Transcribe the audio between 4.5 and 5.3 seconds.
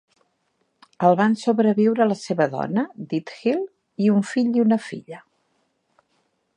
i una filla.